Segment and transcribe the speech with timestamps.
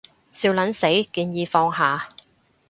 [0.33, 2.09] 笑撚死，建議放下